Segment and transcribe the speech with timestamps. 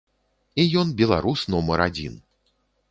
[0.63, 2.21] І ён беларус нумар адзін.